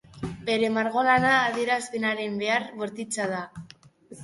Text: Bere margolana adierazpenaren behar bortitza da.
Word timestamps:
Bere 0.45 0.71
margolana 0.77 1.33
adierazpenaren 1.51 2.41
behar 2.41 2.67
bortitza 2.83 3.31
da. 3.37 3.45